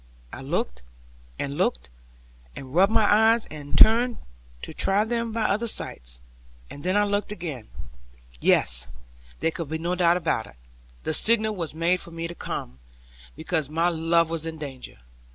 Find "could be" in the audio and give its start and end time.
9.51-9.77